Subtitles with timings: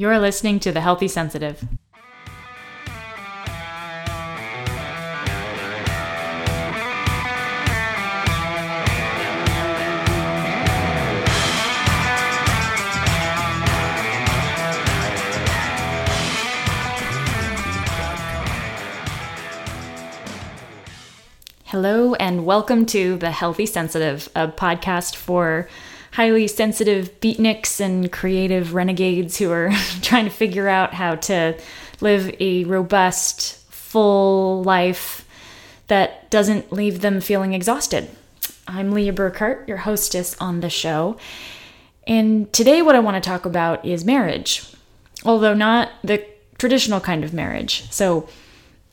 [0.00, 1.62] You're listening to The Healthy Sensitive.
[21.66, 25.68] Hello, and welcome to The Healthy Sensitive, a podcast for
[26.12, 29.70] highly sensitive beatniks and creative renegades who are
[30.02, 31.58] trying to figure out how to
[32.00, 35.26] live a robust, full life
[35.86, 38.08] that doesn't leave them feeling exhausted.
[38.66, 41.16] I'm Leah Burkhart, your hostess on the show.
[42.06, 44.64] And today, what I want to talk about is marriage,
[45.24, 46.24] although not the
[46.58, 47.90] traditional kind of marriage.
[47.90, 48.28] So,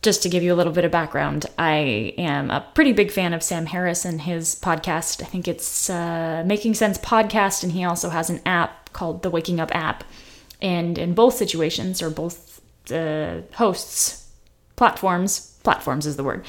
[0.02, 3.34] just to give you a little bit of background, I am a pretty big fan
[3.34, 5.22] of Sam Harris and his podcast.
[5.22, 9.30] I think it's uh, Making Sense Podcast, and he also has an app called the
[9.30, 10.04] Waking Up app.
[10.62, 12.62] And in both situations, or both
[12.92, 14.30] uh, hosts,
[14.76, 16.46] platforms, platforms is the word,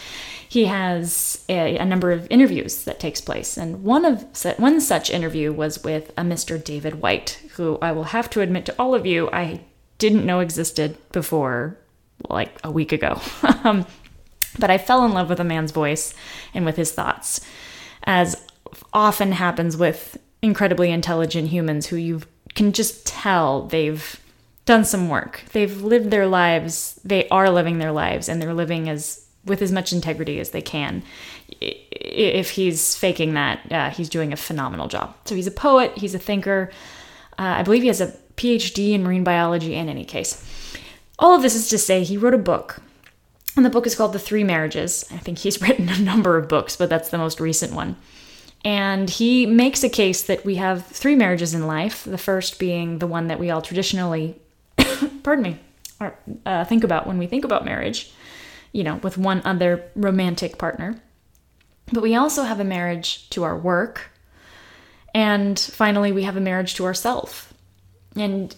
[0.48, 3.56] he has a, a, number of interviews that takes place.
[3.56, 4.24] And one of
[4.58, 6.62] one such interview was with a Mr.
[6.62, 9.60] David Whyte, who I will have to admit to all of you, I
[9.98, 11.76] didn't know existed before
[12.28, 13.20] like a week ago.
[13.64, 13.86] um,
[14.58, 16.14] but I fell in love with a man's voice
[16.54, 17.40] and with his thoughts,
[18.04, 18.40] as
[18.92, 22.22] often happens with incredibly intelligent humans who you
[22.54, 24.20] can just tell they've
[24.64, 25.42] done some work.
[25.52, 29.72] They've lived their lives, they are living their lives, and they're living as with as
[29.72, 31.02] much integrity as they can.
[31.60, 35.14] If he's faking that, uh, he's doing a phenomenal job.
[35.24, 36.70] So he's a poet, he's a thinker.
[37.38, 40.44] Uh, I believe he has a PhD in marine biology in any case.
[41.18, 42.80] All of this is to say, he wrote a book.
[43.56, 45.04] And the book is called The Three Marriages.
[45.10, 47.96] I think he's written a number of books, but that's the most recent one.
[48.64, 52.98] And he makes a case that we have three marriages in life, the first being
[52.98, 54.40] the one that we all traditionally,
[55.22, 55.58] pardon me,
[56.00, 58.12] or, uh, think about when we think about marriage,
[58.72, 61.00] you know, with one other romantic partner.
[61.92, 64.10] But we also have a marriage to our work.
[65.14, 67.54] And finally, we have a marriage to ourself.
[68.14, 68.54] And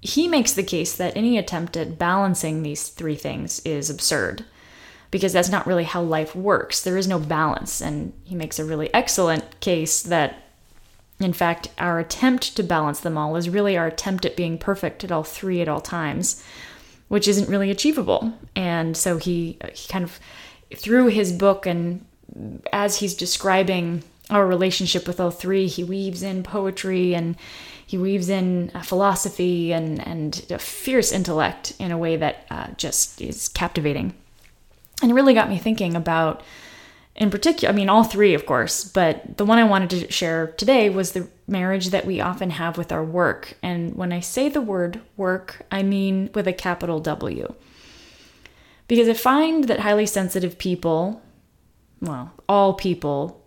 [0.00, 4.44] he makes the case that any attempt at balancing these three things is absurd
[5.10, 6.82] because that's not really how life works.
[6.82, 7.80] There is no balance.
[7.80, 10.42] And he makes a really excellent case that,
[11.20, 15.04] in fact, our attempt to balance them all is really our attempt at being perfect
[15.04, 16.42] at all three at all times,
[17.08, 18.32] which isn't really achievable.
[18.54, 20.18] And so he, he kind of,
[20.74, 22.04] through his book and
[22.72, 27.36] as he's describing our relationship with all three, he weaves in poetry and
[27.86, 33.20] he weaves in philosophy and, and a fierce intellect in a way that uh, just
[33.20, 34.14] is captivating.
[35.02, 36.42] And it really got me thinking about,
[37.14, 40.48] in particular, I mean, all three, of course, but the one I wanted to share
[40.48, 43.56] today was the marriage that we often have with our work.
[43.62, 47.54] And when I say the word work, I mean with a capital W.
[48.88, 51.22] Because I find that highly sensitive people,
[52.00, 53.45] well, all people,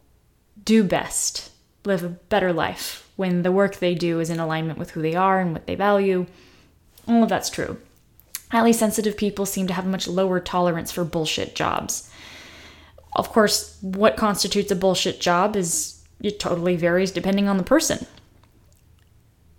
[0.70, 1.50] do best,
[1.84, 5.16] live a better life when the work they do is in alignment with who they
[5.16, 6.28] are and what they value.
[7.08, 7.80] All of that's true.
[8.52, 12.12] Highly sensitive people seem to have a much lower tolerance for bullshit jobs.
[13.16, 18.06] Of course, what constitutes a bullshit job is it totally varies depending on the person.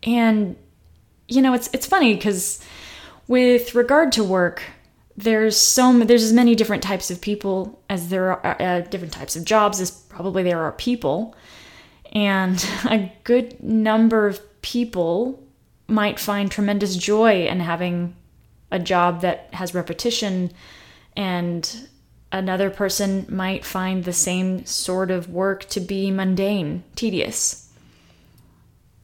[0.05, 0.55] And
[1.27, 2.61] you know, it's it's funny cuz
[3.27, 4.63] with regard to work,
[5.23, 9.37] there's so there's as many different types of people as there are uh, different types
[9.37, 11.35] of jobs as probably there are people.
[12.13, 15.43] And a good number of people
[15.89, 18.15] might find tremendous joy in having
[18.71, 20.53] a job that has repetition,
[21.17, 21.89] and
[22.31, 27.73] another person might find the same sort of work to be mundane, tedious.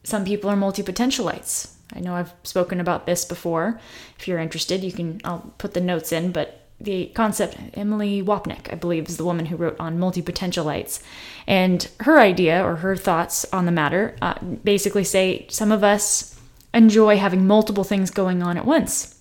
[0.03, 1.76] Some people are multi potentialites.
[1.93, 3.79] I know I've spoken about this before.
[4.19, 8.71] If you're interested, you can, I'll put the notes in, but the concept, Emily Wapnick,
[8.71, 11.01] I believe, is the woman who wrote on multi potentialites.
[11.47, 16.39] And her idea or her thoughts on the matter uh, basically say some of us
[16.73, 19.19] enjoy having multiple things going on at once.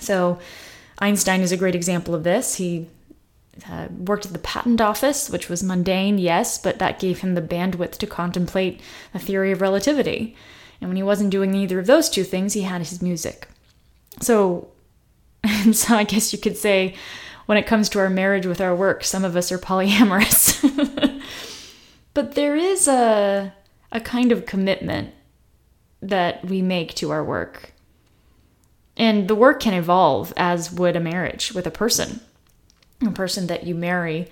[0.00, 0.38] So,
[0.98, 2.56] Einstein is a great example of this.
[2.56, 2.88] He
[3.68, 7.42] uh, worked at the patent office, which was mundane, yes, but that gave him the
[7.42, 8.80] bandwidth to contemplate
[9.12, 10.36] the theory of relativity.
[10.82, 13.46] And when he wasn't doing either of those two things, he had his music.
[14.20, 14.68] So,
[15.44, 16.96] and so I guess you could say
[17.46, 21.22] when it comes to our marriage with our work, some of us are polyamorous.
[22.14, 23.54] but there is a
[23.92, 25.14] a kind of commitment
[26.00, 27.72] that we make to our work.
[28.96, 32.20] And the work can evolve as would a marriage with a person.
[33.06, 34.28] A person that you marry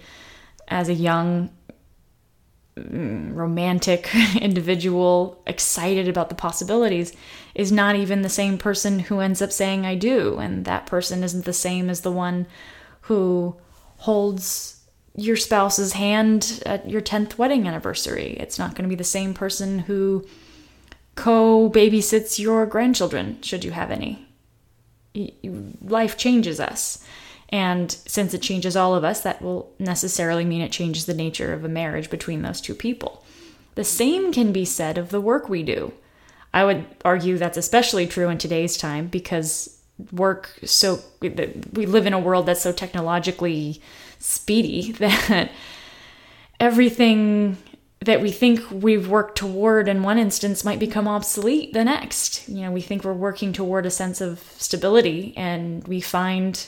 [0.67, 1.50] as a young
[2.88, 4.09] Mm, romantic
[4.41, 7.12] individual excited about the possibilities
[7.55, 10.38] is not even the same person who ends up saying I do.
[10.38, 12.47] And that person isn't the same as the one
[13.03, 13.56] who
[13.99, 14.81] holds
[15.15, 18.37] your spouse's hand at your 10th wedding anniversary.
[18.41, 20.25] It's not going to be the same person who
[21.15, 24.27] co babysits your grandchildren, should you have any.
[25.82, 27.05] Life changes us.
[27.50, 31.52] And since it changes all of us, that will necessarily mean it changes the nature
[31.52, 33.25] of a marriage between those two people.
[33.75, 35.93] The same can be said of the work we do.
[36.55, 39.76] I would argue that's especially true in today's time because
[40.12, 43.81] work so we live in a world that's so technologically
[44.19, 45.50] speedy that
[46.58, 47.56] everything
[48.00, 52.49] that we think we've worked toward in one instance might become obsolete the next.
[52.49, 56.67] You know, we think we're working toward a sense of stability, and we find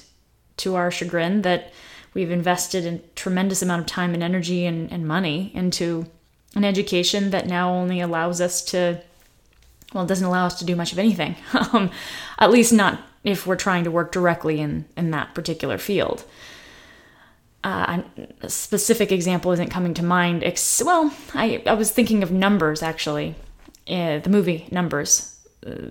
[0.58, 1.72] to our chagrin that
[2.14, 6.06] we've invested a tremendous amount of time and energy and, and money into
[6.54, 9.00] an education that now only allows us to,
[9.94, 11.37] well, it doesn't allow us to do much of anything,
[11.72, 11.90] um,
[12.38, 16.25] at least not if we're trying to work directly in, in that particular field
[17.64, 18.02] uh,
[18.40, 20.43] a specific example isn't coming to mind.
[20.43, 23.34] Ex- well, I, I was thinking of Numbers actually,
[23.88, 25.28] uh, the movie Numbers.
[25.64, 25.90] Uh,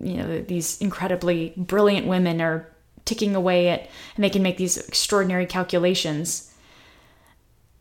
[0.00, 2.68] you know, these incredibly brilliant women are
[3.08, 6.54] ticking away at, and they can make these extraordinary calculations.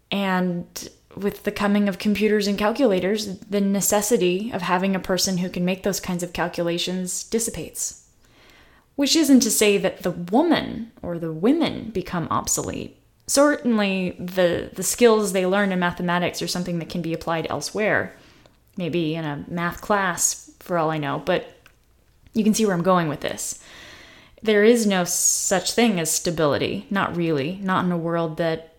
[0.09, 5.49] And with the coming of computers and calculators, the necessity of having a person who
[5.49, 8.07] can make those kinds of calculations dissipates.
[8.95, 12.97] Which isn't to say that the woman or the women become obsolete
[13.27, 18.15] certainly the the skills they learn in mathematics are something that can be applied elsewhere
[18.77, 21.53] maybe in a math class for all i know but
[22.33, 23.61] you can see where i'm going with this
[24.43, 28.73] there is no such thing as stability not really not in a world that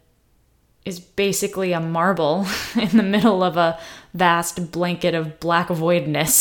[0.84, 2.46] is basically a marble
[2.76, 3.78] in the middle of a
[4.14, 6.32] vast blanket of black voidness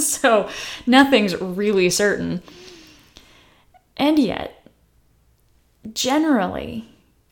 [0.04, 0.48] so
[0.86, 2.42] nothing's really certain
[3.96, 4.54] and yet
[5.92, 6.88] generally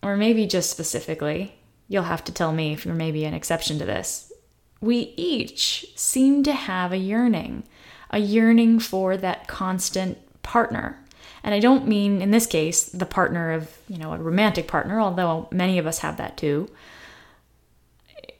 [0.06, 1.52] or maybe just specifically,
[1.88, 4.32] you'll have to tell me if you're maybe an exception to this.
[4.80, 7.64] We each seem to have a yearning,
[8.10, 11.02] a yearning for that constant partner.
[11.46, 15.00] And I don't mean in this case the partner of, you know, a romantic partner,
[15.00, 16.68] although many of us have that too.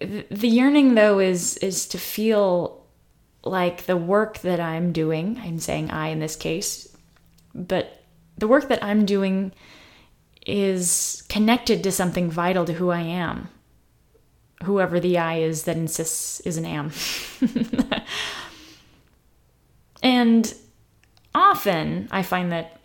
[0.00, 2.84] The yearning though is is to feel
[3.44, 6.88] like the work that I'm doing, I'm saying I in this case,
[7.54, 8.02] but
[8.36, 9.52] the work that I'm doing
[10.44, 13.48] is connected to something vital to who I am.
[14.64, 16.90] Whoever the I is that insists is an am.
[20.02, 20.52] and
[21.32, 22.75] often I find that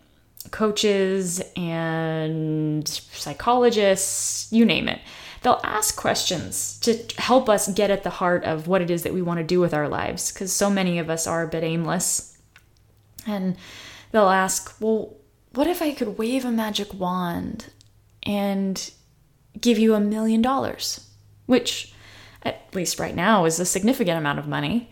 [0.52, 5.00] coaches and psychologists, you name it,
[5.42, 9.14] they'll ask questions to help us get at the heart of what it is that
[9.14, 11.64] we want to do with our lives because so many of us are a bit
[11.64, 12.38] aimless.
[13.26, 13.56] And
[14.12, 15.16] they'll ask, well,
[15.54, 17.72] what if I could wave a magic wand
[18.24, 18.92] and
[19.60, 21.08] give you a million dollars?
[21.46, 21.94] Which,
[22.44, 24.90] at least right now, is a significant amount of money.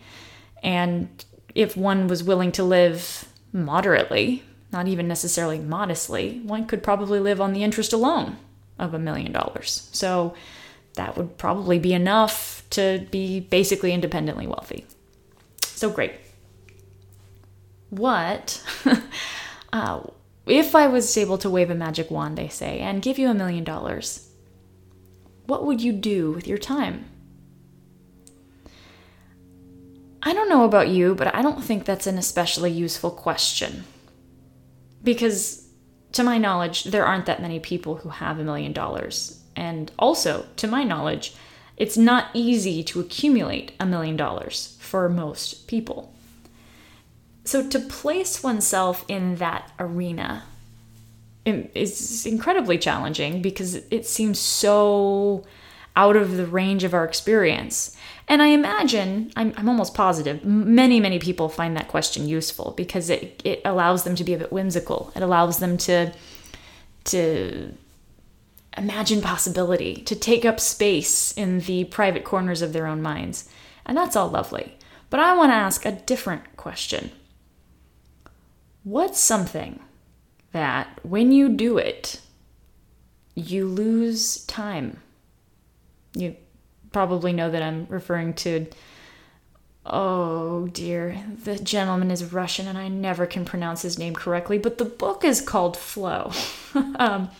[0.62, 1.24] And
[1.54, 4.42] if one was willing to live moderately,
[4.72, 8.36] not even necessarily modestly, one could probably live on the interest alone
[8.78, 9.88] of a million dollars.
[9.92, 10.34] So
[10.94, 14.86] that would probably be enough to be basically independently wealthy.
[15.62, 16.12] So great.
[17.90, 18.62] What?
[19.72, 20.00] uh,
[20.46, 23.34] if I was able to wave a magic wand, they say, and give you a
[23.34, 24.28] million dollars,
[25.46, 27.06] what would you do with your time?
[30.22, 33.84] I don't know about you, but I don't think that's an especially useful question.
[35.02, 35.66] Because,
[36.12, 39.40] to my knowledge, there aren't that many people who have a million dollars.
[39.56, 41.34] And also, to my knowledge,
[41.76, 46.12] it's not easy to accumulate a million dollars for most people.
[47.44, 50.44] So to place oneself in that arena
[51.46, 55.44] is incredibly challenging because it seems so
[55.96, 57.96] out of the range of our experience.
[58.30, 63.10] And I imagine, I'm, I'm almost positive, many, many people find that question useful because
[63.10, 65.12] it, it allows them to be a bit whimsical.
[65.16, 66.12] It allows them to,
[67.06, 67.74] to
[68.78, 73.50] imagine possibility, to take up space in the private corners of their own minds.
[73.84, 74.78] And that's all lovely.
[75.10, 77.10] But I want to ask a different question
[78.84, 79.80] What's something
[80.52, 82.20] that when you do it,
[83.34, 85.02] you lose time?
[86.14, 86.36] You
[86.92, 88.66] probably know that I'm referring to.
[89.86, 94.78] Oh dear, the gentleman is Russian and I never can pronounce his name correctly, but
[94.78, 96.32] the book is called Flow.
[96.74, 97.30] um,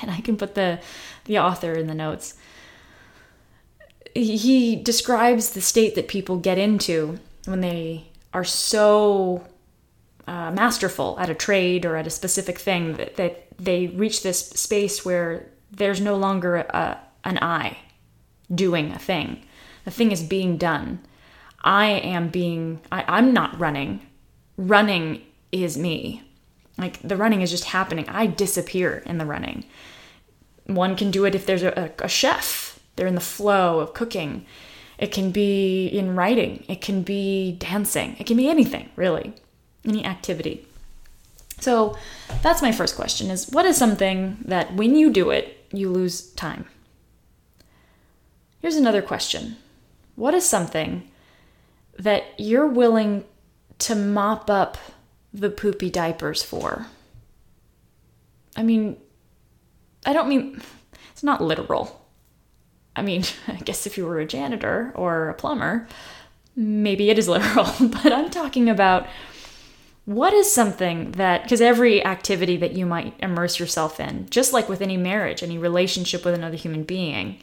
[0.00, 0.80] and I can put the,
[1.24, 2.34] the author in the notes.
[4.14, 9.46] he describes the state that people get into when they are so
[10.26, 14.48] uh, masterful at a trade or at a specific thing that, that they reach this
[14.50, 17.78] space where there's no longer a, an I
[18.52, 19.44] doing a thing.
[19.84, 21.00] The thing is being done.
[21.62, 24.06] I am being, I, I'm not running.
[24.56, 25.22] Running
[25.52, 26.22] is me.
[26.76, 28.08] Like the running is just happening.
[28.08, 29.64] I disappear in the running.
[30.66, 33.94] One can do it if there's a, a, a chef, they're in the flow of
[33.94, 34.46] cooking.
[34.98, 39.34] It can be in writing, it can be dancing, it can be anything, really,
[39.84, 40.66] any activity.
[41.60, 41.96] So
[42.42, 46.30] that's my first question is what is something that when you do it, you lose
[46.32, 46.66] time?
[48.64, 49.58] Here's another question.
[50.16, 51.10] What is something
[51.98, 53.26] that you're willing
[53.80, 54.78] to mop up
[55.34, 56.86] the poopy diapers for?
[58.56, 58.96] I mean,
[60.06, 60.62] I don't mean
[61.12, 62.08] it's not literal.
[62.96, 65.86] I mean, I guess if you were a janitor or a plumber,
[66.56, 69.06] maybe it is literal, but I'm talking about
[70.06, 74.70] what is something that, because every activity that you might immerse yourself in, just like
[74.70, 77.42] with any marriage, any relationship with another human being,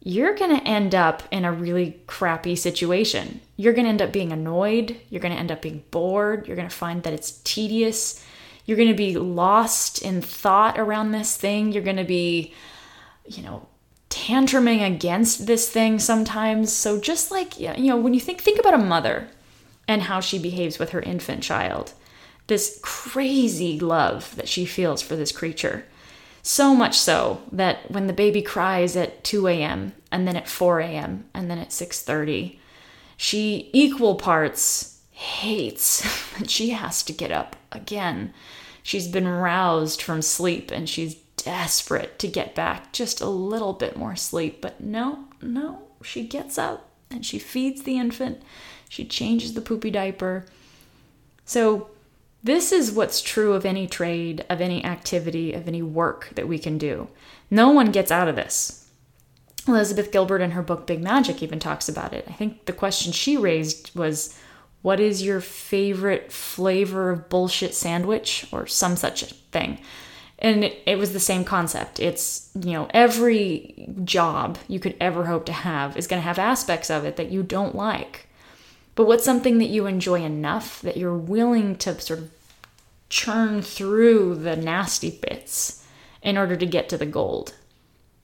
[0.00, 3.40] you're going to end up in a really crappy situation.
[3.56, 5.00] You're going to end up being annoyed.
[5.10, 6.46] You're going to end up being bored.
[6.46, 8.24] You're going to find that it's tedious.
[8.64, 11.72] You're going to be lost in thought around this thing.
[11.72, 12.54] You're going to be,
[13.26, 13.66] you know,
[14.08, 16.72] tantruming against this thing sometimes.
[16.72, 19.28] So just like, you know, when you think think about a mother
[19.88, 21.92] and how she behaves with her infant child.
[22.46, 25.84] This crazy love that she feels for this creature.
[26.42, 29.92] So much so that when the baby cries at 2 a.m.
[30.10, 31.24] and then at 4 a.m.
[31.34, 32.58] and then at 6:30,
[33.16, 36.02] she equal parts hates
[36.38, 38.32] that she has to get up again.
[38.82, 43.96] She's been roused from sleep and she's desperate to get back just a little bit
[43.96, 48.42] more sleep, but no, no, she gets up and she feeds the infant
[48.88, 50.46] she changes the poopy diaper.
[51.44, 51.90] So,
[52.48, 56.58] this is what's true of any trade, of any activity, of any work that we
[56.58, 57.08] can do.
[57.50, 58.88] No one gets out of this.
[59.66, 62.24] Elizabeth Gilbert in her book Big Magic even talks about it.
[62.26, 64.34] I think the question she raised was
[64.80, 69.78] what is your favorite flavor of bullshit sandwich or some such thing?
[70.38, 72.00] And it, it, was the same concept.
[72.00, 76.38] It's, you know, every job you could ever hope to have is going to have
[76.38, 78.28] aspects of it that you don't like.
[78.94, 82.30] But what's something that you enjoy enough that you're willing to sort of
[83.08, 85.84] churn through the nasty bits
[86.22, 87.54] in order to get to the gold?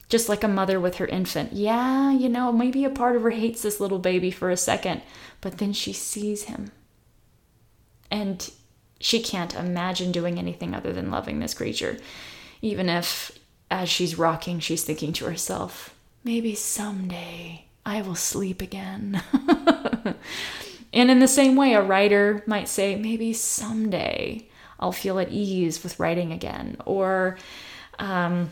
[0.09, 1.53] Just like a mother with her infant.
[1.53, 5.01] Yeah, you know, maybe a part of her hates this little baby for a second,
[5.41, 6.71] but then she sees him.
[8.11, 8.51] And
[8.99, 11.97] she can't imagine doing anything other than loving this creature.
[12.61, 13.31] Even if,
[13.71, 19.21] as she's rocking, she's thinking to herself, maybe someday I will sleep again.
[20.95, 24.47] And in the same way, a writer might say, maybe someday
[24.79, 26.77] I'll feel at ease with writing again.
[26.85, 27.37] Or,
[27.99, 28.51] um,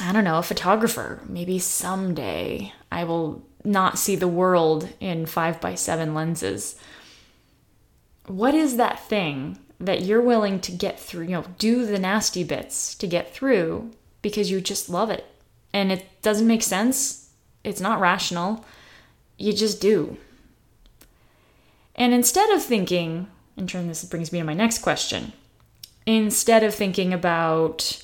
[0.00, 5.60] I don't know, a photographer, maybe someday I will not see the world in five
[5.60, 6.76] by seven lenses.
[8.26, 12.44] What is that thing that you're willing to get through, you know, do the nasty
[12.44, 13.90] bits to get through
[14.22, 15.26] because you just love it?
[15.72, 17.30] And it doesn't make sense,
[17.64, 18.64] it's not rational,
[19.36, 20.16] you just do.
[21.94, 25.32] And instead of thinking, in turn, this brings me to my next question.
[26.06, 28.02] Instead of thinking about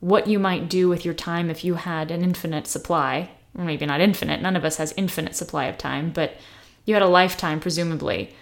[0.00, 3.86] what you might do with your time if you had an infinite supply, or maybe
[3.86, 6.34] not infinite, none of us has infinite supply of time, but
[6.84, 8.34] you had a lifetime, presumably,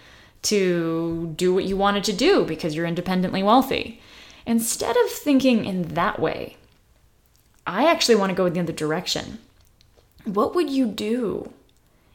[0.43, 3.99] to do what you wanted to do because you're independently wealthy.
[4.45, 6.55] Instead of thinking in that way,
[7.65, 9.39] I actually want to go in the other direction.
[10.23, 11.51] What would you do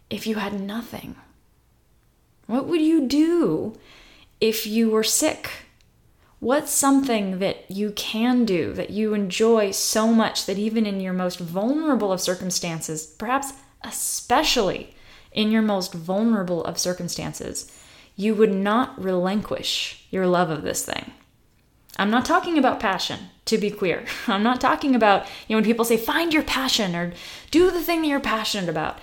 [0.08, 1.16] if you had nothing?
[2.46, 3.78] What would you do
[4.40, 5.50] if you were sick?
[6.42, 11.12] What's something that you can do that you enjoy so much that even in your
[11.12, 14.96] most vulnerable of circumstances, perhaps especially
[15.30, 17.70] in your most vulnerable of circumstances,
[18.16, 21.12] you would not relinquish your love of this thing?
[21.96, 24.04] I'm not talking about passion, to be clear.
[24.26, 27.12] I'm not talking about, you know, when people say, find your passion or
[27.52, 28.98] do the thing that you're passionate about.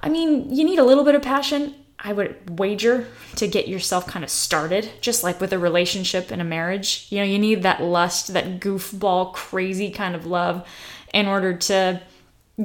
[0.00, 1.76] I mean, you need a little bit of passion.
[2.06, 3.06] I would wager
[3.36, 7.06] to get yourself kind of started, just like with a relationship and a marriage.
[7.08, 10.68] You know, you need that lust, that goofball, crazy kind of love
[11.14, 12.02] in order to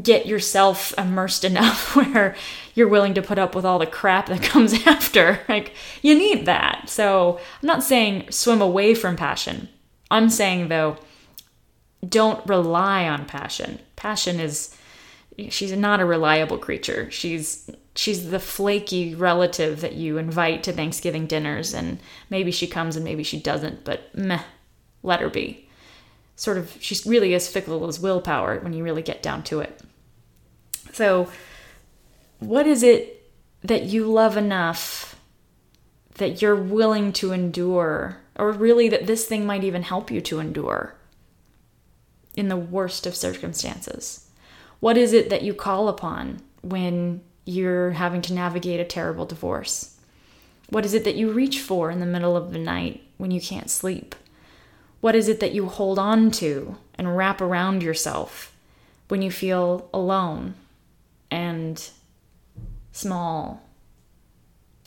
[0.03, 2.35] get yourself immersed enough where
[2.75, 5.39] you're willing to put up with all the crap that comes after.
[5.47, 6.89] Like, you need that.
[6.89, 9.69] So, I'm not saying swim away from passion.
[10.11, 10.97] I'm saying, though,
[12.07, 13.79] don't rely on passion.
[13.95, 14.75] Passion is
[15.47, 17.09] she's not a reliable creature.
[17.09, 17.69] She's
[17.99, 23.03] she's the flaky relative that you invite to Thanksgiving dinners and maybe she comes and
[23.03, 24.41] maybe she doesn't, but meh,
[25.03, 25.67] let her be.
[26.37, 29.81] Sort of she's really as fickle as willpower when you really get down to it.
[30.93, 31.29] So
[32.39, 33.29] what is it
[33.63, 35.19] that you love enough
[36.15, 40.39] that you're willing to endure or really that this thing might even help you to
[40.39, 40.95] endure
[42.33, 44.29] in the worst of circumstances?
[44.79, 49.97] What is it that you call upon when you're having to navigate a terrible divorce?
[50.69, 53.41] What is it that you reach for in the middle of the night when you
[53.41, 54.15] can't sleep?
[55.01, 58.55] What is it that you hold on to and wrap around yourself
[59.07, 60.53] when you feel alone
[61.31, 61.89] and
[62.91, 63.63] small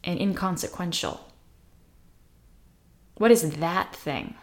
[0.05, 1.29] and inconsequential?
[3.17, 4.35] What is that thing?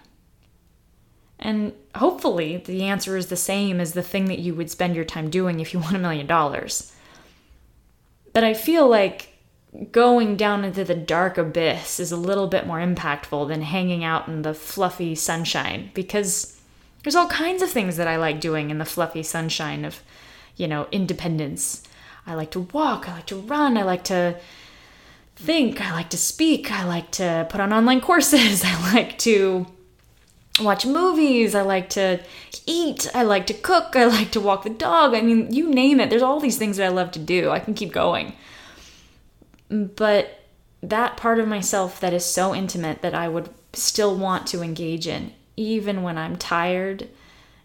[1.39, 5.05] And hopefully, the answer is the same as the thing that you would spend your
[5.05, 6.91] time doing if you won a million dollars.
[8.33, 9.33] But I feel like
[9.91, 14.27] going down into the dark abyss is a little bit more impactful than hanging out
[14.27, 16.59] in the fluffy sunshine because
[17.03, 20.01] there's all kinds of things that I like doing in the fluffy sunshine of,
[20.55, 21.83] you know, independence.
[22.25, 24.39] I like to walk, I like to run, I like to
[25.35, 29.65] think, I like to speak, I like to put on online courses, I like to
[30.61, 32.19] watch movies, I like to
[32.65, 35.13] eat, I like to cook, I like to walk the dog.
[35.13, 36.09] I mean, you name it.
[36.09, 37.49] There's all these things that I love to do.
[37.49, 38.33] I can keep going.
[39.69, 40.39] But
[40.81, 45.07] that part of myself that is so intimate that I would still want to engage
[45.07, 47.09] in, even when I'm tired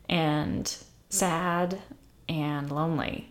[0.08, 0.76] and
[1.08, 1.80] sad
[2.28, 3.30] and lonely.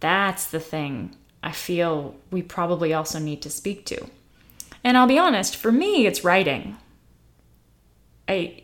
[0.00, 4.06] That's the thing I feel we probably also need to speak to.
[4.82, 6.76] And I'll be honest, for me, it's writing.
[8.30, 8.62] I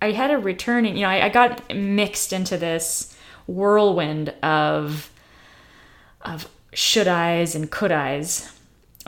[0.00, 5.10] I had a returning, you know, I, I got mixed into this whirlwind of
[6.20, 8.52] of should I's and could I's.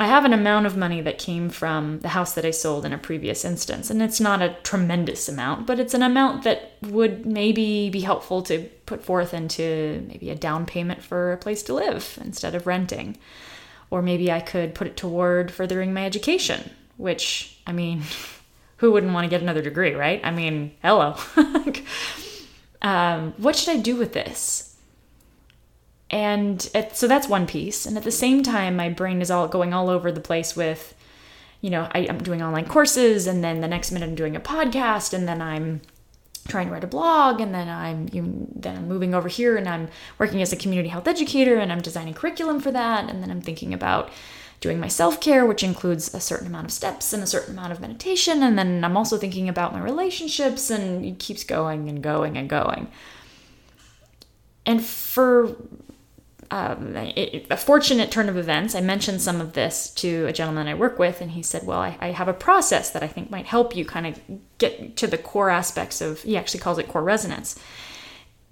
[0.01, 2.93] I have an amount of money that came from the house that I sold in
[2.93, 7.27] a previous instance, and it's not a tremendous amount, but it's an amount that would
[7.27, 11.75] maybe be helpful to put forth into maybe a down payment for a place to
[11.75, 13.19] live instead of renting.
[13.91, 18.03] Or maybe I could put it toward furthering my education, which, I mean,
[18.79, 20.21] who wouldn't want to get another degree, right?
[20.25, 21.17] I mean, hello.
[22.83, 24.77] um, what should I do with this?
[26.11, 26.63] And
[26.93, 27.87] so that's one piece.
[27.87, 30.95] And at the same time, my brain is all going all over the place with,
[31.61, 34.41] you know, I, I'm doing online courses, and then the next minute I'm doing a
[34.41, 35.83] podcast, and then I'm
[36.49, 39.69] trying to write a blog and then I'm you, then I'm moving over here and
[39.69, 39.89] I'm
[40.19, 43.43] working as a community health educator and I'm designing curriculum for that and then I'm
[43.43, 44.11] thinking about
[44.61, 47.73] doing my self care, which includes a certain amount of steps and a certain amount
[47.73, 48.43] of meditation.
[48.43, 52.49] And then I'm also thinking about my relationships, and it keeps going and going and
[52.49, 52.89] going.
[54.67, 55.57] And for
[56.51, 60.67] um, it, a fortunate turn of events, I mentioned some of this to a gentleman
[60.67, 63.31] I work with, and he said, Well, I, I have a process that I think
[63.31, 64.21] might help you kind of
[64.59, 67.59] get to the core aspects of, he actually calls it core resonance,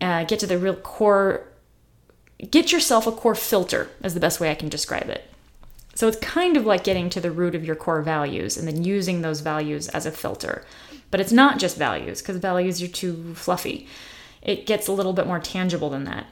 [0.00, 1.48] uh, get to the real core,
[2.50, 5.30] get yourself a core filter, is the best way I can describe it.
[5.96, 8.84] So it's kind of like getting to the root of your core values and then
[8.84, 10.64] using those values as a filter.
[11.10, 13.88] But it's not just values, because values are too fluffy.
[14.42, 16.26] It gets a little bit more tangible than that.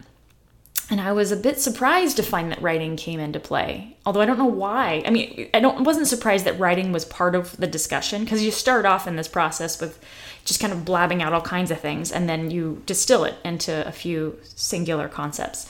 [0.90, 3.96] And I was a bit surprised to find that writing came into play.
[4.04, 5.02] Although I don't know why.
[5.06, 8.50] I mean, I don't wasn't surprised that writing was part of the discussion because you
[8.50, 9.98] start off in this process with
[10.44, 13.86] just kind of blabbing out all kinds of things and then you distill it into
[13.88, 15.66] a few singular concepts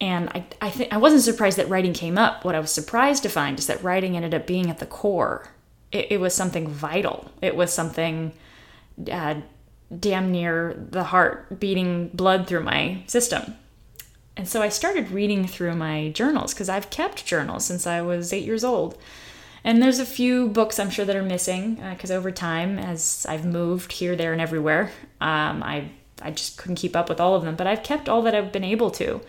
[0.00, 2.44] and I, I think I wasn't surprised that writing came up.
[2.44, 5.48] What I was surprised to find is that writing ended up being at the core.
[5.92, 7.30] It, it was something vital.
[7.42, 8.32] It was something
[9.10, 9.36] uh,
[9.98, 13.56] damn near the heart, beating blood through my system.
[14.36, 18.32] And so I started reading through my journals because I've kept journals since I was
[18.32, 18.96] eight years old.
[19.62, 23.26] And there's a few books I'm sure that are missing because uh, over time, as
[23.28, 25.90] I've moved here, there, and everywhere, um, I
[26.22, 27.56] I just couldn't keep up with all of them.
[27.56, 29.20] But I've kept all that I've been able to.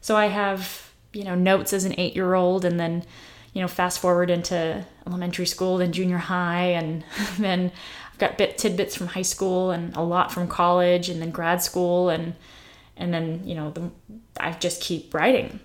[0.00, 3.04] So I have, you know, notes as an eight year old and then,
[3.52, 7.04] you know, fast forward into elementary school, then junior high, and
[7.38, 7.72] then
[8.12, 11.62] I've got bit tidbits from high school and a lot from college and then grad
[11.62, 12.34] school and
[12.96, 13.90] and then, you know, the,
[14.38, 15.58] I just keep writing.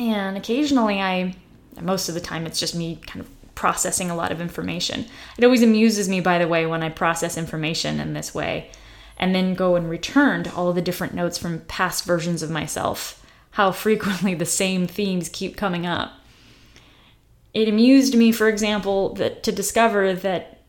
[0.00, 1.36] And occasionally I
[1.80, 5.06] most of the time it's just me kind of processing a lot of information.
[5.38, 8.70] It always amuses me, by the way, when I process information in this way
[9.16, 13.23] and then go and return to all the different notes from past versions of myself
[13.54, 16.12] how frequently the same themes keep coming up.
[17.52, 20.62] It amused me, for example, that to discover that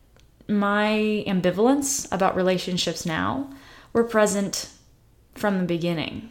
[0.46, 3.50] my ambivalence about relationships now
[3.92, 4.70] were present
[5.34, 6.30] from the beginning.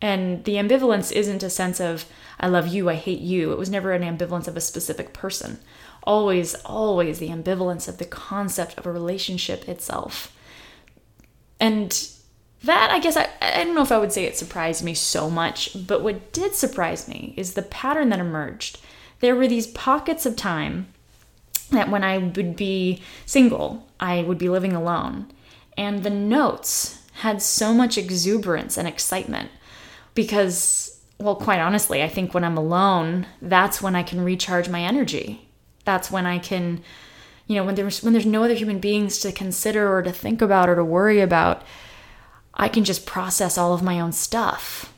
[0.00, 2.06] And the ambivalence isn't a sense of,
[2.38, 3.50] I love you, I hate you.
[3.50, 5.58] It was never an ambivalence of a specific person.
[6.04, 10.32] Always, always the ambivalence of the concept of a relationship itself.
[11.58, 11.92] And
[12.64, 15.30] that, I guess, I, I don't know if I would say it surprised me so
[15.30, 18.78] much, but what did surprise me is the pattern that emerged.
[19.20, 20.88] There were these pockets of time
[21.70, 25.30] that when I would be single, I would be living alone.
[25.76, 29.50] And the notes had so much exuberance and excitement
[30.14, 34.82] because, well, quite honestly, I think when I'm alone, that's when I can recharge my
[34.82, 35.48] energy.
[35.84, 36.82] That's when I can,
[37.46, 40.42] you know, when there's when there's no other human beings to consider or to think
[40.42, 41.62] about or to worry about,
[42.60, 44.92] I can just process all of my own stuff.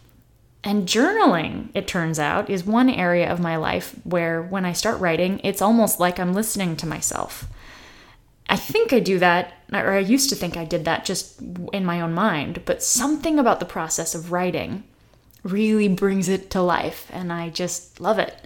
[0.64, 5.00] And journaling, it turns out, is one area of my life where when I start
[5.00, 7.46] writing, it's almost like I'm listening to myself.
[8.48, 11.40] I think I do that, or I used to think I did that just
[11.72, 14.82] in my own mind, but something about the process of writing
[15.44, 18.44] really brings it to life, and I just love it.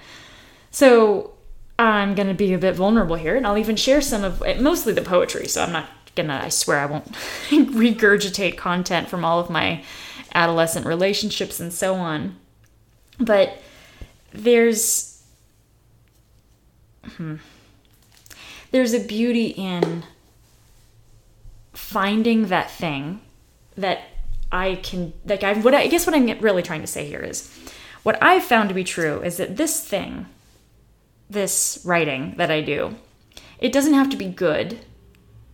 [0.71, 1.33] So
[1.79, 4.61] I'm going to be a bit vulnerable here, and I'll even share some of it,
[4.61, 7.13] mostly the poetry, so I'm not gonna, I swear I won't
[7.51, 9.85] regurgitate content from all of my
[10.35, 12.37] adolescent relationships and so on.
[13.19, 13.59] But
[14.33, 15.23] there's
[17.17, 17.37] hmm,
[18.71, 20.05] there's a beauty in
[21.73, 23.21] finding that thing
[23.77, 24.03] that
[24.51, 27.21] I can like I what I, I guess what I'm really trying to say here
[27.21, 27.51] is
[28.03, 30.27] what I've found to be true is that this thing
[31.29, 32.97] this writing that I do
[33.59, 34.81] it doesn't have to be good.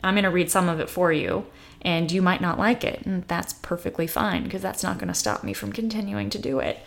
[0.03, 1.47] I'm going to read some of it for you
[1.83, 5.15] and you might not like it, and that's perfectly fine because that's not going to
[5.15, 6.79] stop me from continuing to do it.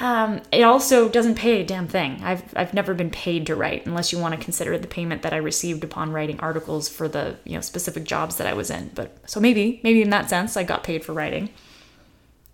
[0.00, 2.22] Um, it also doesn't pay a damn thing.
[2.22, 5.34] I've I've never been paid to write, unless you want to consider the payment that
[5.34, 8.90] I received upon writing articles for the you know specific jobs that I was in.
[8.94, 11.50] But so maybe maybe in that sense I got paid for writing.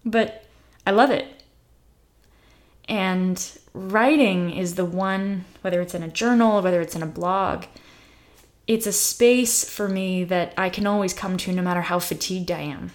[0.04, 0.44] But
[0.84, 1.26] I love it.
[2.88, 7.66] And writing is the one, whether it's in a journal, whether it's in a blog,
[8.68, 12.50] it's a space for me that I can always come to no matter how fatigued
[12.50, 12.92] I am.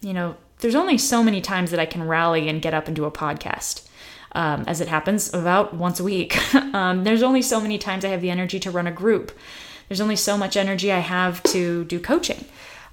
[0.00, 2.94] You know, there's only so many times that I can rally and get up and
[2.94, 3.86] do a podcast.
[4.34, 6.54] Um, as it happens, about once a week.
[6.74, 9.30] um, there's only so many times I have the energy to run a group.
[9.88, 12.46] There's only so much energy I have to do coaching.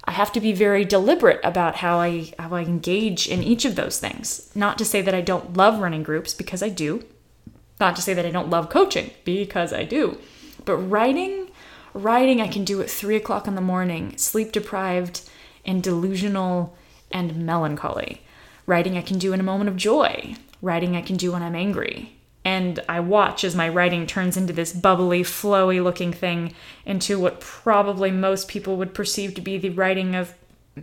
[0.04, 3.74] I have to be very deliberate about how I how I engage in each of
[3.74, 4.50] those things.
[4.54, 7.04] Not to say that I don't love running groups because I do.
[7.78, 10.18] Not to say that I don't love coaching because I do.
[10.66, 11.39] But writing
[11.92, 15.28] Writing I can do at three o'clock in the morning, sleep deprived
[15.64, 16.76] and delusional
[17.10, 18.22] and melancholy.
[18.66, 20.36] Writing I can do in a moment of joy.
[20.62, 22.16] Writing I can do when I'm angry.
[22.44, 26.54] And I watch as my writing turns into this bubbly, flowy looking thing
[26.86, 30.34] into what probably most people would perceive to be the writing of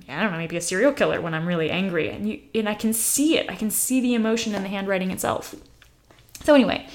[0.09, 2.09] I don't know, maybe a serial killer when I'm really angry.
[2.09, 3.49] And you and I can see it.
[3.49, 5.55] I can see the emotion in the handwriting itself.
[6.43, 6.87] So anyway,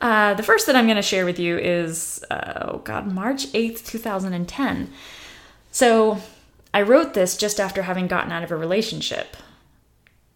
[0.00, 3.48] uh, the first that I'm going to share with you is, uh, oh God, March
[3.48, 4.90] 8th, 2010.
[5.72, 6.18] So
[6.72, 9.36] I wrote this just after having gotten out of a relationship.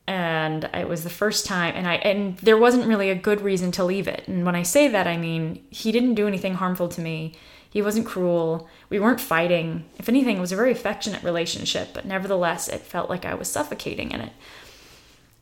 [0.07, 3.73] And it was the first time, and I and there wasn't really a good reason
[3.73, 4.29] to leave it.
[4.29, 7.33] And when I say that, I mean he didn't do anything harmful to me.
[7.71, 8.69] He wasn't cruel.
[8.91, 9.87] We weren't fighting.
[9.99, 13.49] If anything, it was a very affectionate relationship, but nevertheless, it felt like I was
[13.49, 14.33] suffocating in it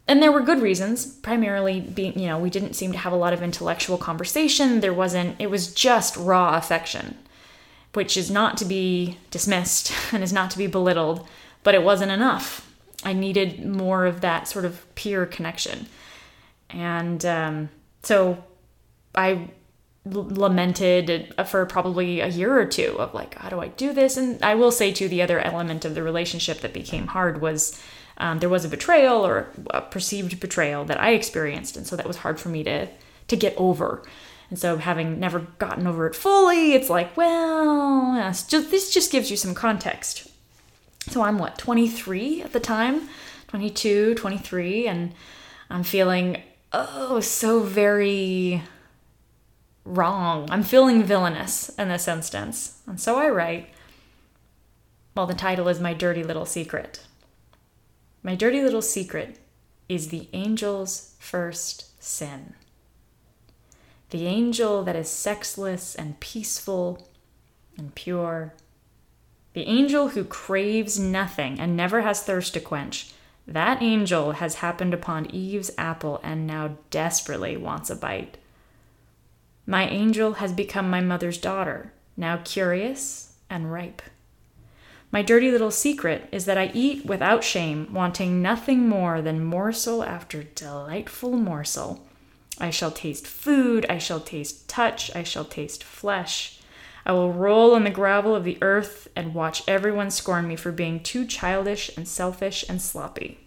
[0.09, 3.17] and there were good reasons primarily being you know we didn't seem to have a
[3.17, 4.81] lot of intellectual conversation.
[4.81, 7.19] There wasn't it was just raw affection
[7.95, 11.27] which is not to be dismissed and is not to be belittled
[11.63, 12.69] but it wasn't enough.
[13.05, 15.87] I needed more of that sort of peer connection.
[16.71, 17.69] And um,
[18.03, 18.43] so
[19.15, 23.93] i l- lamented for probably a year or two of like how do i do
[23.93, 24.17] this?
[24.17, 27.81] And i will say too the other element of the relationship that became hard was
[28.23, 32.07] um, there was a betrayal or a perceived betrayal that I experienced, and so that
[32.07, 32.87] was hard for me to
[33.27, 34.03] to get over.
[34.49, 38.15] And so, having never gotten over it fully, it's like, well,
[38.49, 40.29] just, this just gives you some context.
[41.09, 43.09] So, I'm what, 23 at the time?
[43.49, 45.15] 22, 23, and
[45.69, 48.63] I'm feeling, oh, so very
[49.85, 50.49] wrong.
[50.49, 52.79] I'm feeling villainous in this instance.
[52.87, 53.69] And so I write,
[55.17, 57.01] well, the title is My Dirty Little Secret.
[58.23, 59.39] My dirty little secret
[59.89, 62.55] is the angel's first sin.
[64.11, 67.09] The angel that is sexless and peaceful
[67.77, 68.55] and pure.
[69.55, 73.13] The angel who craves nothing and never has thirst to quench.
[73.47, 78.39] That angel has happened upon Eve's apple and now desperately wants a bite.
[79.67, 84.03] My angel has become my mother's daughter, now curious and ripe.
[85.13, 90.03] My dirty little secret is that I eat without shame, wanting nothing more than morsel
[90.03, 92.07] after delightful morsel.
[92.59, 96.61] I shall taste food, I shall taste touch, I shall taste flesh.
[97.05, 100.73] I will roll on the gravel of the earth and watch everyone scorn me for
[100.73, 103.39] being too childish and selfish and sloppy.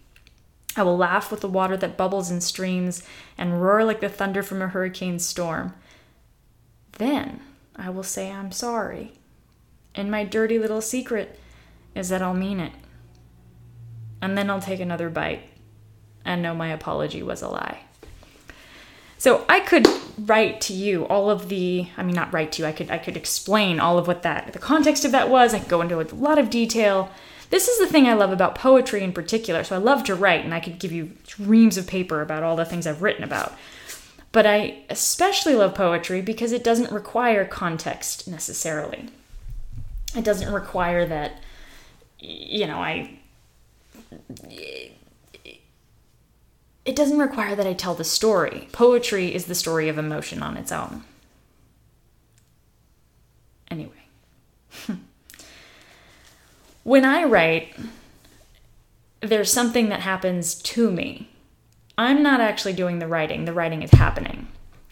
[0.75, 3.01] I will laugh with the water that bubbles in streams
[3.39, 5.73] and roar like the thunder from a hurricane storm.
[6.99, 7.39] Then
[7.75, 9.13] I will say I'm sorry.
[9.95, 11.39] And my dirty little secret
[11.96, 12.74] is that I'll mean it.
[14.22, 15.44] And then I'll take another bite
[16.24, 17.82] and know my apology was a lie.
[19.18, 19.88] So I could
[20.20, 22.98] write to you all of the I mean not write to you, I could I
[22.98, 25.54] could explain all of what that the context of that was.
[25.54, 27.10] I could go into a lot of detail.
[27.50, 29.64] This is the thing I love about poetry in particular.
[29.64, 32.56] So I love to write and I could give you reams of paper about all
[32.56, 33.54] the things I've written about.
[34.32, 39.08] But I especially love poetry because it doesn't require context necessarily.
[40.16, 41.40] It doesn't require that
[42.26, 43.20] you know, I
[46.86, 48.68] it doesn't require that I tell the story.
[48.72, 51.04] Poetry is the story of emotion on its own.
[53.72, 53.92] Anyway.
[56.84, 57.76] when I write,
[59.22, 61.30] there's something that happens to me.
[61.98, 64.48] I'm not actually doing the writing, the writing is happening.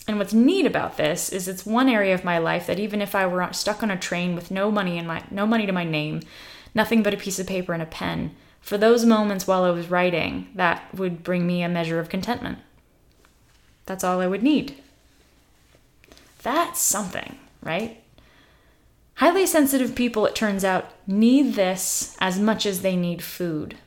[0.08, 3.14] And what's neat about this is it's one area of my life that even if
[3.16, 5.86] I were stuck on a train with no money in my no money to my
[5.86, 6.22] name,
[6.74, 9.90] nothing but a piece of paper and a pen, for those moments while I was
[9.90, 12.60] writing, that would bring me a measure of contentment.
[13.86, 14.76] That's all I would need.
[16.44, 18.02] That's something, right?
[19.16, 23.78] Highly sensitive people, it turns out, need this as much as they need food.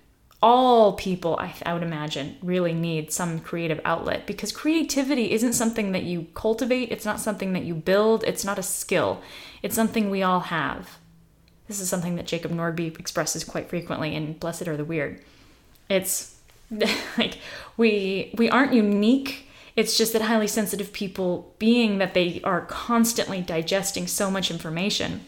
[0.42, 5.92] All people, I, I, would imagine, really need some creative outlet because creativity isn't something
[5.92, 9.22] that you cultivate, it's not something that you build, it's not a skill.
[9.62, 10.99] It's something we all have.
[11.69, 15.21] This is something that Jacob Nordby expresses quite frequently in Blessed Are the Weird.
[15.89, 16.37] It's
[17.19, 17.39] like
[17.77, 19.49] we we aren't unique.
[19.75, 25.21] It's just that highly sensitive people, being that they are constantly digesting so much information,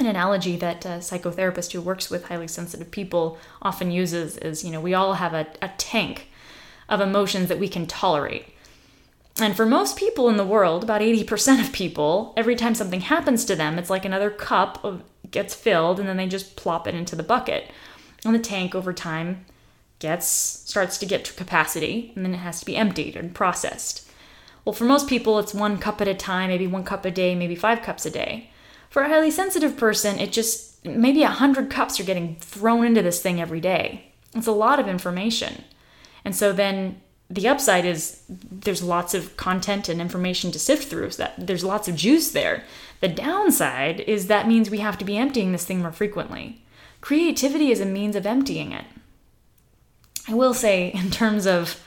[0.00, 4.70] an analogy that a psychotherapist who works with highly sensitive people often uses is you
[4.72, 6.28] know we all have a, a tank
[6.88, 8.46] of emotions that we can tolerate
[9.38, 13.44] and for most people in the world about 80% of people every time something happens
[13.44, 16.94] to them it's like another cup of gets filled and then they just plop it
[16.94, 17.70] into the bucket.
[18.24, 19.46] And the tank over time
[19.98, 24.08] gets starts to get to capacity and then it has to be emptied and processed.
[24.64, 27.34] Well, for most people it's one cup at a time, maybe one cup a day,
[27.34, 28.50] maybe 5 cups a day.
[28.88, 33.02] For a highly sensitive person, it just maybe a 100 cups are getting thrown into
[33.02, 34.12] this thing every day.
[34.34, 35.64] It's a lot of information.
[36.24, 41.10] And so then the upside is there's lots of content and information to sift through
[41.12, 42.64] so that there's lots of juice there
[43.00, 46.62] the downside is that means we have to be emptying this thing more frequently
[47.00, 48.84] creativity is a means of emptying it
[50.28, 51.80] i will say in terms of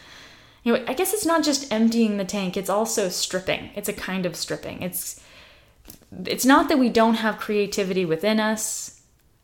[0.64, 3.94] you know i guess it's not just emptying the tank it's also stripping it's a
[3.94, 5.22] kind of stripping it's
[6.26, 8.94] it's not that we don't have creativity within us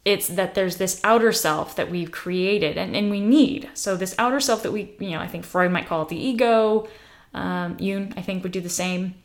[0.06, 3.70] it's that there's this outer self that we've created and, and we need.
[3.74, 6.18] So this outer self that we, you know, I think Freud might call it the
[6.18, 6.88] ego.
[7.34, 9.16] Um, Jung, I think, would do the same.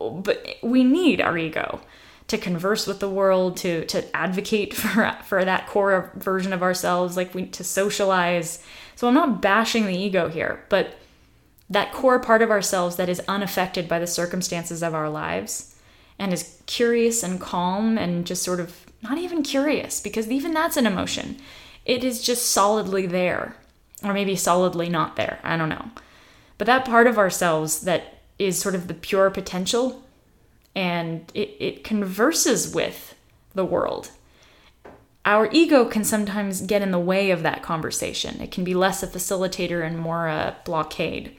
[0.00, 1.80] But we need our ego
[2.28, 7.16] to converse with the world, to to advocate for for that core version of ourselves,
[7.16, 8.62] like we to socialize.
[8.96, 10.96] So I'm not bashing the ego here, but
[11.70, 15.76] that core part of ourselves that is unaffected by the circumstances of our lives
[16.18, 20.76] and is curious and calm and just sort of not even curious, because even that's
[20.76, 21.36] an emotion.
[21.84, 23.56] It is just solidly there,
[24.02, 25.38] or maybe solidly not there.
[25.44, 25.90] I don't know.
[26.58, 30.02] But that part of ourselves that is sort of the pure potential
[30.74, 33.14] and it, it converses with
[33.54, 34.10] the world.
[35.24, 38.40] Our ego can sometimes get in the way of that conversation.
[38.40, 41.36] It can be less a facilitator and more a blockade.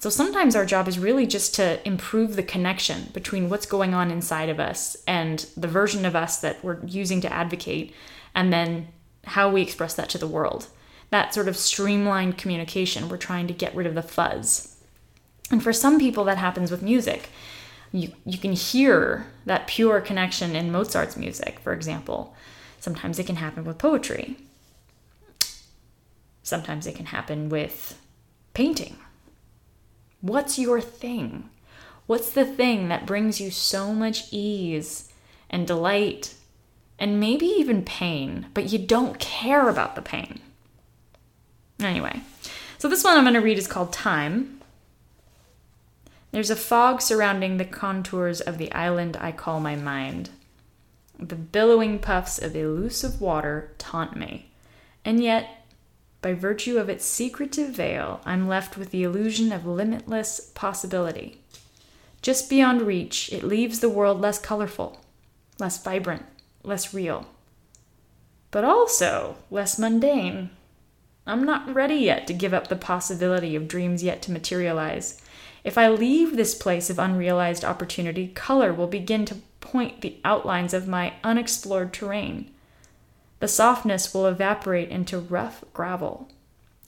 [0.00, 4.10] So sometimes our job is really just to improve the connection between what's going on
[4.10, 7.94] inside of us and the version of us that we're using to advocate,
[8.34, 8.88] and then
[9.26, 10.68] how we express that to the world.
[11.10, 14.79] That sort of streamlined communication, we're trying to get rid of the fuzz.
[15.50, 17.30] And for some people, that happens with music.
[17.92, 22.34] You, you can hear that pure connection in Mozart's music, for example.
[22.78, 24.36] Sometimes it can happen with poetry.
[26.42, 28.00] Sometimes it can happen with
[28.54, 28.96] painting
[30.20, 31.48] What's your thing?
[32.06, 35.10] What's the thing that brings you so much ease
[35.48, 36.34] and delight
[36.98, 40.40] and maybe even pain, but you don't care about the pain?
[41.80, 42.20] Anyway,
[42.76, 44.59] so this one I'm going to read is called Time.
[46.32, 50.30] There's a fog surrounding the contours of the island I call my mind.
[51.18, 54.50] The billowing puffs of elusive water taunt me.
[55.04, 55.64] And yet,
[56.22, 61.40] by virtue of its secretive veil, I'm left with the illusion of limitless possibility.
[62.22, 65.00] Just beyond reach, it leaves the world less colorful,
[65.58, 66.26] less vibrant,
[66.62, 67.26] less real,
[68.50, 70.50] but also less mundane.
[71.26, 75.22] I'm not ready yet to give up the possibility of dreams yet to materialize.
[75.62, 80.72] If I leave this place of unrealized opportunity, color will begin to point the outlines
[80.72, 82.50] of my unexplored terrain.
[83.40, 86.28] The softness will evaporate into rough gravel.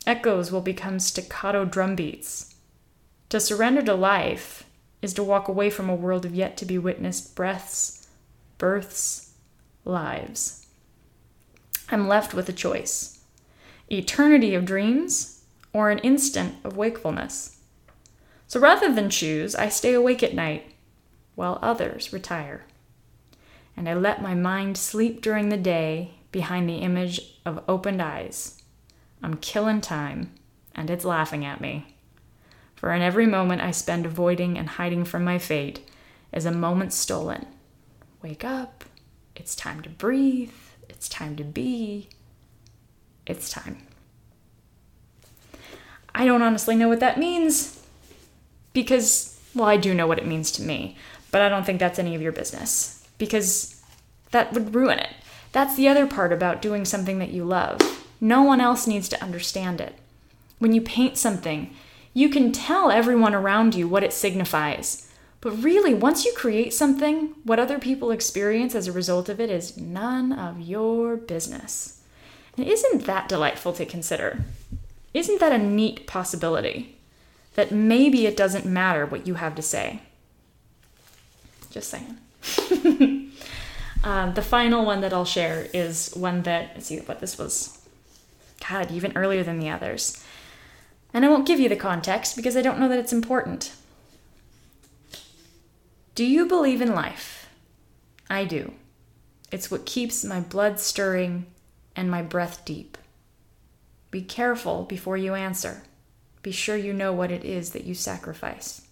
[0.07, 2.55] Echoes will become staccato drumbeats.
[3.29, 4.65] To surrender to life
[5.01, 8.09] is to walk away from a world of yet to be witnessed breaths,
[8.59, 9.33] births,
[9.85, 10.67] lives.
[11.89, 13.19] I'm left with a choice
[13.91, 15.43] eternity of dreams
[15.75, 17.59] or an instant of wakefulness.
[18.53, 20.75] So rather than choose, I stay awake at night
[21.37, 22.67] while others retire.
[23.79, 28.63] And I let my mind sleep during the day behind the image of opened eyes.
[29.23, 30.35] I'm killing time,
[30.75, 31.97] and it's laughing at me.
[32.75, 35.89] For in every moment I spend avoiding and hiding from my fate
[36.31, 37.47] is a moment stolen.
[38.21, 38.85] Wake up.
[39.35, 40.53] It's time to breathe.
[40.91, 42.11] It's time to be.
[43.25, 43.87] It's time.
[46.15, 47.82] I don't honestly know what that means
[48.73, 50.97] because, well, I do know what it means to me,
[51.31, 53.81] but I don't think that's any of your business because
[54.31, 55.15] that would ruin it.
[55.53, 57.81] That's the other part about doing something that you love.
[58.21, 59.95] No one else needs to understand it.
[60.59, 61.75] When you paint something,
[62.15, 65.11] you can tell everyone around you what it signifies.
[65.41, 69.51] But really, once you create something, what other people experience as a result of it
[69.51, 72.01] is none of your business.
[72.57, 74.45] And isn't that delightful to consider?
[75.13, 76.97] Isn't that a neat possibility?
[77.55, 80.01] That maybe it doesn't matter what you have to say.
[81.71, 82.19] Just saying.
[84.05, 87.79] um, the final one that I'll share is one that, see what this was.
[88.69, 90.23] God, even earlier than the others.
[91.13, 93.73] And I won't give you the context because I don't know that it's important.
[96.15, 97.49] Do you believe in life?
[98.31, 98.73] I do.
[99.51, 101.47] It's what keeps my blood stirring
[101.95, 102.97] and my breath deep.
[104.11, 105.83] Be careful before you answer
[106.43, 108.83] be sure you know what it is that you sacrifice.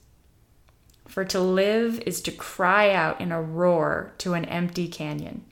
[1.07, 5.45] For to live is to cry out in a roar to an empty canyon.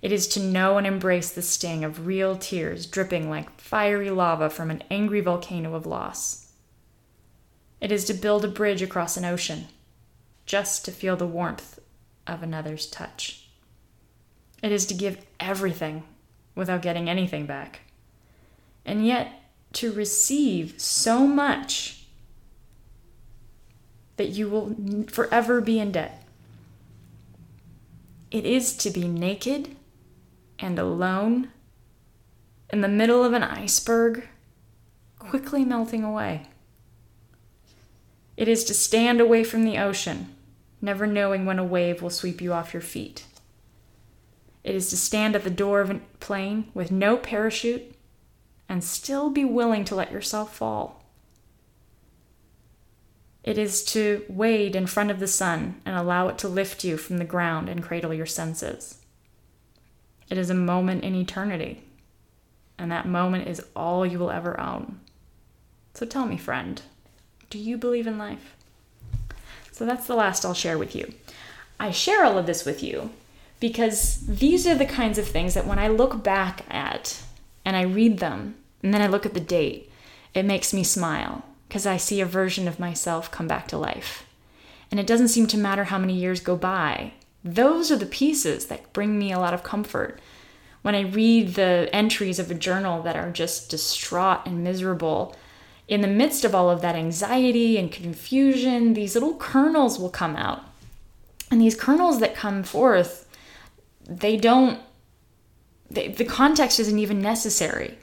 [0.00, 4.48] It is to know and embrace the sting of real tears dripping like fiery lava
[4.48, 6.52] from an angry volcano of loss.
[7.80, 9.66] It is to build a bridge across an ocean,
[10.46, 11.80] just to feel the warmth
[12.26, 13.48] of another's touch.
[14.62, 16.04] It is to give everything
[16.54, 17.80] without getting anything back.
[18.84, 19.37] And yet,
[19.74, 22.04] to receive so much
[24.16, 24.74] that you will
[25.08, 26.24] forever be in debt.
[28.30, 29.76] It is to be naked
[30.58, 31.50] and alone
[32.70, 34.28] in the middle of an iceberg,
[35.18, 36.46] quickly melting away.
[38.36, 40.34] It is to stand away from the ocean,
[40.82, 43.24] never knowing when a wave will sweep you off your feet.
[44.62, 47.94] It is to stand at the door of a plane with no parachute
[48.68, 51.02] and still be willing to let yourself fall.
[53.42, 56.98] It is to wade in front of the sun and allow it to lift you
[56.98, 58.98] from the ground and cradle your senses.
[60.28, 61.82] It is a moment in eternity,
[62.76, 65.00] and that moment is all you will ever own.
[65.94, 66.82] So tell me, friend,
[67.48, 68.54] do you believe in life?
[69.72, 71.14] So that's the last I'll share with you.
[71.80, 73.10] I share all of this with you
[73.60, 77.22] because these are the kinds of things that when I look back at
[77.64, 79.90] and I read them and then I look at the date,
[80.34, 84.26] it makes me smile because I see a version of myself come back to life.
[84.90, 87.12] And it doesn't seem to matter how many years go by.
[87.44, 90.20] Those are the pieces that bring me a lot of comfort.
[90.82, 95.36] When I read the entries of a journal that are just distraught and miserable,
[95.88, 100.36] in the midst of all of that anxiety and confusion, these little kernels will come
[100.36, 100.62] out.
[101.50, 103.28] And these kernels that come forth,
[104.06, 104.80] they don't
[105.90, 107.96] they, the context isn't even necessary.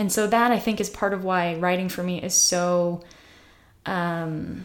[0.00, 3.02] And so that I think is part of why writing for me is so
[3.84, 4.64] um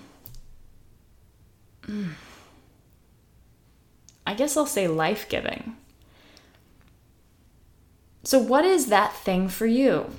[4.25, 5.75] I guess I'll say life-giving.
[8.23, 10.09] So what is that thing for you?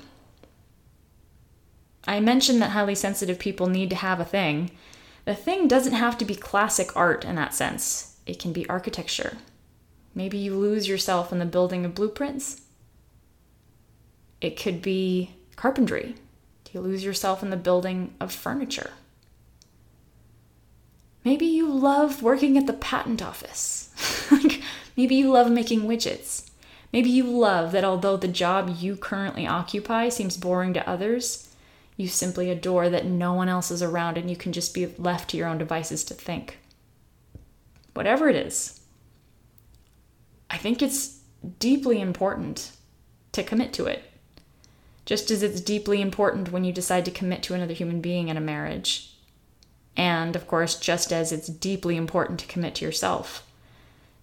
[2.07, 4.69] I mentioned that highly sensitive people need to have a thing.
[5.25, 8.17] The thing doesn't have to be classic art in that sense.
[8.27, 9.39] It can be architecture.
[10.13, 12.61] Maybe you lose yourself in the building of blueprints.
[14.41, 16.15] It could be carpentry.
[16.63, 18.91] Do you lose yourself in the building of furniture?
[21.23, 23.89] Maybe you love working at the patent office.
[24.97, 26.49] Maybe you love making widgets.
[26.93, 31.53] Maybe you love that although the job you currently occupy seems boring to others,
[31.97, 35.29] you simply adore that no one else is around and you can just be left
[35.31, 36.59] to your own devices to think.
[37.93, 38.79] Whatever it is,
[40.49, 41.19] I think it's
[41.59, 42.71] deeply important
[43.33, 44.03] to commit to it.
[45.07, 48.37] Just as it's deeply important when you decide to commit to another human being in
[48.37, 49.15] a marriage.
[49.95, 53.43] And of course, just as it's deeply important to commit to yourself.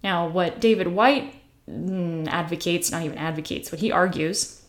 [0.01, 1.33] Now, what David Whyte
[1.69, 4.61] mm, advocates, not even advocates, what he argues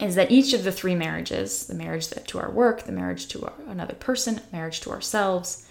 [0.00, 3.44] is that each of the three marriages the marriage to our work, the marriage to
[3.44, 5.66] our, another person, marriage to ourselves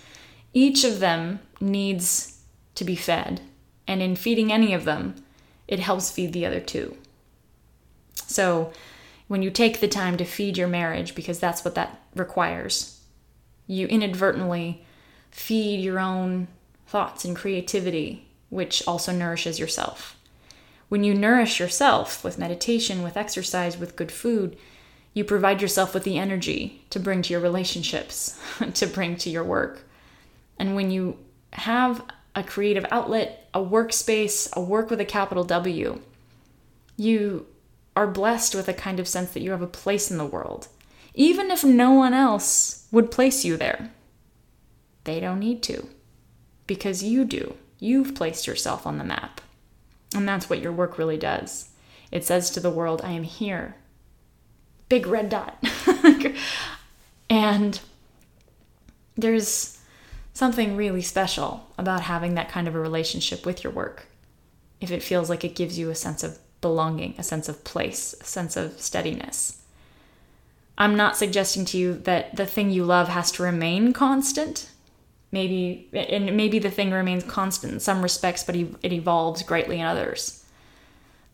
[0.53, 2.39] each of them needs
[2.75, 3.41] to be fed.
[3.88, 5.15] And in feeding any of them,
[5.67, 6.97] it helps feed the other two.
[8.27, 8.71] So,
[9.32, 12.99] when you take the time to feed your marriage, because that's what that requires,
[13.65, 14.86] you inadvertently
[15.29, 16.49] feed your own
[16.86, 20.17] thoughts and creativity, which also nourishes yourself.
[20.89, 24.57] When you nourish yourself with meditation, with exercise, with good food,
[25.13, 28.38] you provide yourself with the energy to bring to your relationships,
[28.73, 29.88] to bring to your work.
[30.59, 31.17] And when you
[31.53, 32.03] have
[32.36, 36.01] a creative outlet, a workspace, a work with a capital W,
[36.97, 37.45] you
[38.01, 40.67] are blessed with a kind of sense that you have a place in the world,
[41.13, 43.91] even if no one else would place you there.
[45.03, 45.87] They don't need to,
[46.65, 47.55] because you do.
[47.77, 49.39] You've placed yourself on the map.
[50.15, 51.69] And that's what your work really does.
[52.11, 53.75] It says to the world, I am here.
[54.89, 55.63] Big red dot.
[57.29, 57.79] and
[59.15, 59.77] there's
[60.33, 64.07] something really special about having that kind of a relationship with your work.
[64.79, 68.16] If it feels like it gives you a sense of belonging, a sense of place,
[68.22, 69.62] a sense of steadiness.
[70.78, 74.70] I'm not suggesting to you that the thing you love has to remain constant.
[75.32, 79.86] Maybe and maybe the thing remains constant in some respects, but it evolves greatly in
[79.86, 80.43] others.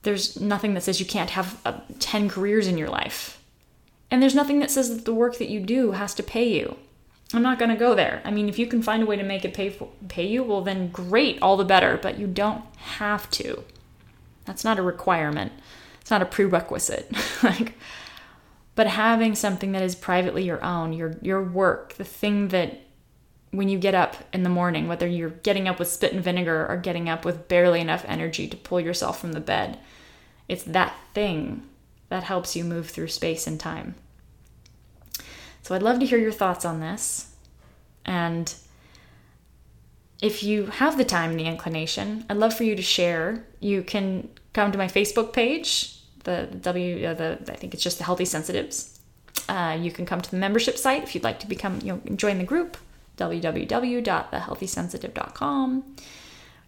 [0.04, 3.42] There's nothing that says you can't have uh, 10 careers in your life.
[4.10, 6.78] And there's nothing that says that the work that you do has to pay you.
[7.34, 8.22] I'm not going to go there.
[8.24, 10.44] I mean, if you can find a way to make it pay for, pay you,
[10.44, 13.64] well then great, all the better, but you don't have to.
[14.48, 15.52] That's not a requirement.
[16.02, 17.14] It's not a prerequisite.
[17.44, 17.76] like
[18.78, 22.80] but having something that is privately your own, your your work, the thing that
[23.50, 26.68] when you get up in the morning, whether you're getting up with spit and vinegar
[26.70, 29.80] or getting up with barely enough energy to pull yourself from the bed,
[30.48, 31.68] it's that thing
[32.10, 33.96] that helps you move through space and time.
[35.64, 37.34] So I'd love to hear your thoughts on this.
[38.06, 38.54] And
[40.22, 43.46] if you have the time and the inclination, I'd love for you to share.
[43.60, 47.98] You can come to my Facebook page, the W, uh, the I think it's just
[48.00, 49.00] the Healthy Sensitives.
[49.48, 52.02] Uh, you can come to the membership site if you'd like to become, you know,
[52.16, 52.78] join the group,
[53.18, 55.96] www.thehealthysensitive.com.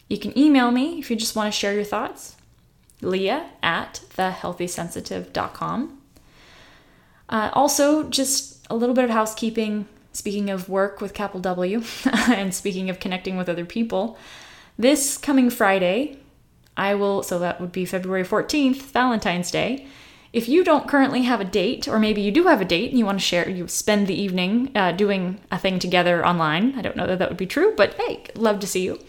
[0.08, 2.36] You can email me if you just want to share your thoughts,
[3.00, 5.98] leah at thehealthysensitive.com.
[7.28, 9.86] Uh, also, just a little bit of housekeeping.
[10.12, 11.82] Speaking of work with capital W
[12.28, 14.18] and speaking of connecting with other people,
[14.78, 16.18] this coming Friday,
[16.76, 19.86] I will, so that would be February 14th, Valentine's Day.
[20.32, 22.98] If you don't currently have a date, or maybe you do have a date and
[22.98, 26.78] you want to share, you spend the evening uh, doing a thing together online.
[26.78, 29.00] I don't know that that would be true, but hey, love to see you.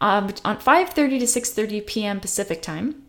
[0.00, 2.20] Um, on 5:30 to 6:30 p.m.
[2.20, 3.03] Pacific time,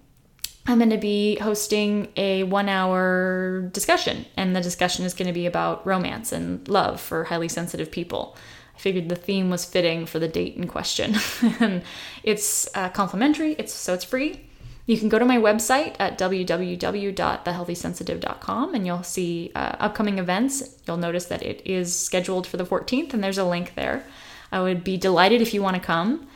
[0.67, 5.33] I'm going to be hosting a one hour discussion, and the discussion is going to
[5.33, 8.35] be about romance and love for highly sensitive people.
[8.75, 11.17] I figured the theme was fitting for the date in question.
[11.59, 11.83] and
[12.23, 14.41] it's uh, complimentary, it's, so it's free.
[14.87, 20.77] You can go to my website at www.thehealthysensitive.com and you'll see uh, upcoming events.
[20.87, 24.03] You'll notice that it is scheduled for the 14th, and there's a link there.
[24.51, 26.27] I would be delighted if you want to come.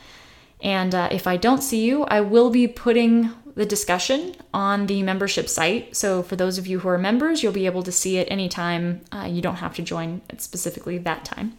[0.62, 5.02] And uh, if I don't see you, I will be putting the discussion on the
[5.02, 5.94] membership site.
[5.94, 9.02] So, for those of you who are members, you'll be able to see it anytime.
[9.12, 11.58] Uh, you don't have to join specifically that time.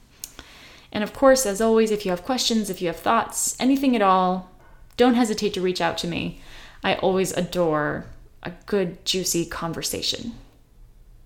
[0.91, 4.01] And of course, as always, if you have questions, if you have thoughts, anything at
[4.01, 4.49] all,
[4.97, 6.41] don't hesitate to reach out to me.
[6.83, 8.07] I always adore
[8.41, 10.33] a good, juicy conversation.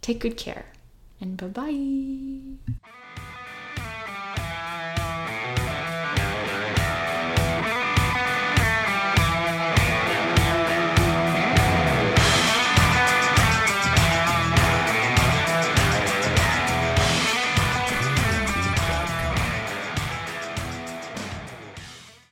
[0.01, 0.65] Take good care,
[1.21, 2.99] and bye bye.